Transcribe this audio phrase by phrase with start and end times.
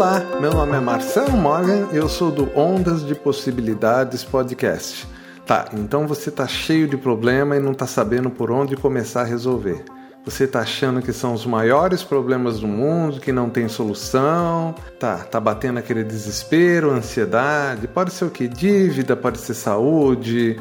[0.00, 5.06] Olá, meu nome é Marcelo Morgan e eu sou do Ondas de Possibilidades Podcast.
[5.44, 9.24] Tá, então você tá cheio de problema e não tá sabendo por onde começar a
[9.24, 9.84] resolver.
[10.24, 15.18] Você tá achando que são os maiores problemas do mundo, que não tem solução, tá,
[15.18, 18.48] tá batendo aquele desespero, ansiedade, pode ser o que?
[18.48, 20.58] Dívida, pode ser saúde,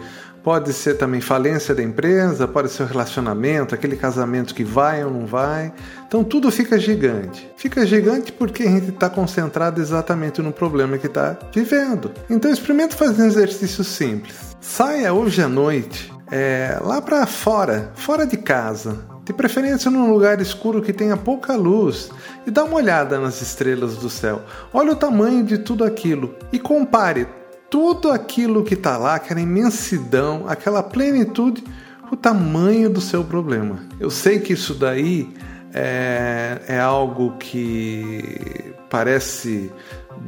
[0.49, 5.11] Pode ser também falência da empresa, pode ser o relacionamento, aquele casamento que vai ou
[5.11, 5.71] não vai.
[6.07, 7.47] Então tudo fica gigante.
[7.55, 12.11] Fica gigante porque a gente está concentrado exatamente no problema que está vivendo.
[12.27, 14.57] Então experimenta fazer um exercício simples.
[14.59, 20.41] Saia hoje à noite é, lá para fora, fora de casa, de preferência num lugar
[20.41, 22.09] escuro que tenha pouca luz,
[22.47, 24.41] e dá uma olhada nas estrelas do céu.
[24.73, 27.27] Olha o tamanho de tudo aquilo e compare
[27.69, 31.63] tudo aquilo que está lá, aquela imensidão, aquela plenitude,
[32.11, 33.79] o tamanho do seu problema.
[33.99, 35.31] Eu sei que isso daí
[35.73, 39.71] é, é algo que parece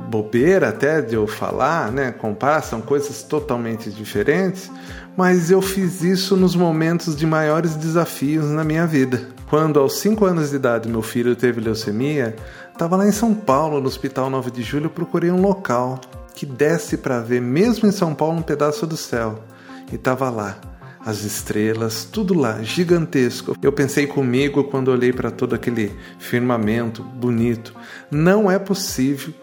[0.07, 2.11] bobeira até de eu falar, né?
[2.11, 4.71] Comparar, são coisas totalmente diferentes,
[5.17, 9.27] mas eu fiz isso nos momentos de maiores desafios na minha vida.
[9.49, 12.35] Quando, aos 5 anos de idade, meu filho teve leucemia,
[12.71, 15.99] estava lá em São Paulo, no Hospital 9 de Julho, procurei um local
[16.35, 19.43] que desce para ver, mesmo em São Paulo, um pedaço do céu.
[19.91, 20.59] E estava lá,
[21.05, 23.55] as estrelas, tudo lá, gigantesco.
[23.61, 27.73] Eu pensei comigo quando olhei para todo aquele firmamento bonito.
[28.09, 29.33] Não é possível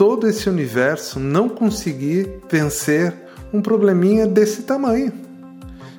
[0.00, 3.14] todo esse universo não conseguir vencer
[3.52, 5.12] um probleminha desse tamanho.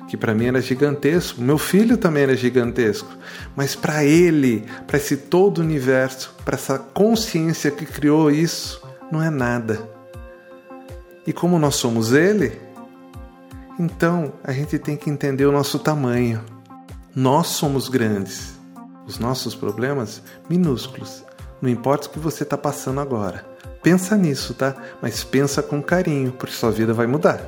[0.08, 3.08] Que para mim era gigantesco, meu filho também era gigantesco,
[3.54, 9.30] mas para ele, para esse todo universo, para essa consciência que criou isso, não é
[9.30, 9.88] nada.
[11.26, 12.60] E como nós somos Ele,
[13.78, 16.42] então a gente tem que entender o nosso tamanho.
[17.14, 18.58] Nós somos grandes,
[19.06, 21.22] os nossos problemas minúsculos.
[21.60, 23.44] Não importa o que você está passando agora.
[23.82, 24.74] Pensa nisso, tá?
[25.00, 27.40] Mas pensa com carinho, porque sua vida vai mudar.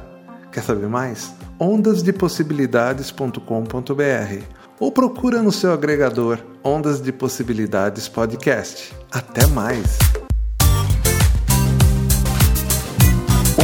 [0.53, 1.35] Quer saber mais?
[1.59, 4.45] ondasdepossibilidades.com.br
[4.81, 8.95] ou procura no seu agregador Ondas de Possibilidades Podcast.
[9.11, 10.24] Até mais!